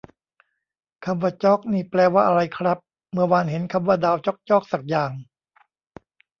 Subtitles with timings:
[1.05, 2.77] คำว่าจ๊อกนี่แปลว่าอะไรครับ
[3.13, 5.11] เมื่อวานเห็นคำว่าดาวจ๊อกจ๊อกสักอย่าง